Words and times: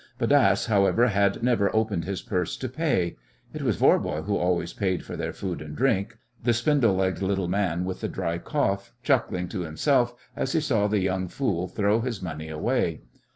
Bodasse, 0.17 0.65
however, 0.65 1.09
had 1.09 1.43
never 1.43 1.69
opened 1.75 2.05
his 2.05 2.23
purse 2.23 2.57
to 2.57 2.67
pay. 2.67 3.17
It 3.53 3.61
was 3.61 3.77
Voirbo 3.77 4.23
who 4.23 4.35
always 4.35 4.73
paid 4.73 5.05
for 5.05 5.15
their 5.15 5.31
food 5.31 5.61
and 5.61 5.75
drink, 5.75 6.17
the 6.43 6.53
spindle 6.53 6.95
legged 6.95 7.21
little 7.21 7.47
man, 7.47 7.85
with 7.85 8.01
the 8.01 8.07
dry 8.09 8.39
cough, 8.39 8.93
chuckling 9.03 9.47
to 9.49 9.61
himself 9.61 10.15
as 10.35 10.53
he 10.53 10.59
saw 10.59 10.87
the 10.87 10.97
young 11.01 11.27
fool 11.27 11.67
throw 11.67 12.01
his 12.01 12.19
money 12.19 12.49
away. 12.49 13.01